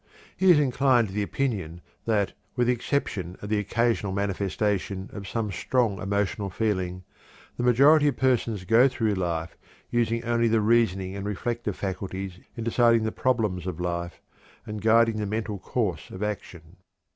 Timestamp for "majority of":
7.61-8.17